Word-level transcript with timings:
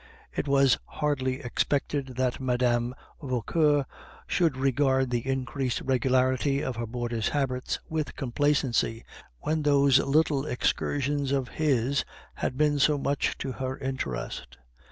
It 0.35 0.47
was 0.47 0.79
hardly 0.87 1.41
expected 1.43 2.15
that 2.17 2.39
Mme. 2.39 2.93
Vauquer 3.21 3.85
should 4.25 4.57
regard 4.57 5.11
the 5.11 5.27
increased 5.29 5.79
regularity 5.81 6.63
of 6.63 6.75
her 6.77 6.87
boarder's 6.87 7.29
habits 7.29 7.77
with 7.87 8.15
complacency, 8.15 9.05
when 9.41 9.61
those 9.61 9.99
little 9.99 10.43
excursions 10.47 11.31
of 11.31 11.49
his 11.49 12.03
had 12.33 12.57
been 12.57 12.79
so 12.79 12.97
much 12.97 13.37
to 13.37 13.51
her 13.51 13.77
interest. 13.77 14.57